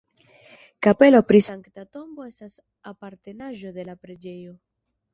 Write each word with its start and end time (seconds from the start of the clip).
Kapelo 0.85 1.19
pri 1.33 1.41
Sankta 1.49 1.85
Tombo 1.97 2.27
estas 2.31 2.59
apartenaĵo 2.95 3.77
de 3.81 3.89
la 3.93 4.01
preĝejo. 4.05 4.61